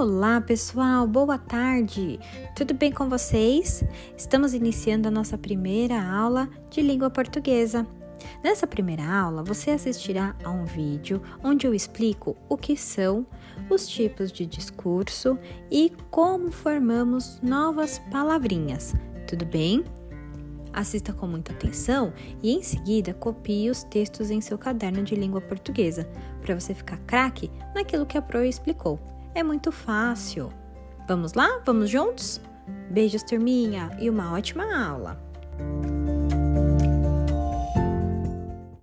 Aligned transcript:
Olá, 0.00 0.40
pessoal, 0.40 1.08
boa 1.08 1.36
tarde! 1.36 2.20
Tudo 2.54 2.72
bem 2.72 2.92
com 2.92 3.08
vocês? 3.08 3.82
Estamos 4.16 4.54
iniciando 4.54 5.08
a 5.08 5.10
nossa 5.10 5.36
primeira 5.36 6.00
aula 6.00 6.48
de 6.70 6.80
língua 6.80 7.10
portuguesa. 7.10 7.84
Nessa 8.40 8.64
primeira 8.64 9.04
aula, 9.04 9.42
você 9.42 9.72
assistirá 9.72 10.36
a 10.44 10.50
um 10.50 10.64
vídeo 10.64 11.20
onde 11.42 11.66
eu 11.66 11.74
explico 11.74 12.36
o 12.48 12.56
que 12.56 12.76
são 12.76 13.26
os 13.68 13.88
tipos 13.88 14.30
de 14.30 14.46
discurso 14.46 15.36
e 15.68 15.92
como 16.12 16.52
formamos 16.52 17.40
novas 17.42 17.98
palavrinhas. 18.08 18.94
Tudo 19.26 19.44
bem? 19.44 19.82
Assista 20.72 21.12
com 21.12 21.26
muita 21.26 21.50
atenção 21.50 22.12
e 22.40 22.52
em 22.52 22.62
seguida 22.62 23.12
copie 23.14 23.68
os 23.68 23.82
textos 23.82 24.30
em 24.30 24.40
seu 24.40 24.56
caderno 24.56 25.02
de 25.02 25.16
língua 25.16 25.40
portuguesa, 25.40 26.08
para 26.40 26.54
você 26.54 26.72
ficar 26.72 26.98
craque 26.98 27.50
naquilo 27.74 28.06
que 28.06 28.16
a 28.16 28.22
Pro 28.22 28.44
explicou. 28.44 29.17
É 29.34 29.42
muito 29.42 29.70
fácil. 29.70 30.52
Vamos 31.06 31.34
lá? 31.34 31.60
Vamos 31.64 31.90
juntos? 31.90 32.40
Beijos, 32.90 33.22
turminha, 33.22 33.90
e 33.98 34.10
uma 34.10 34.32
ótima 34.32 34.64
aula! 34.86 35.18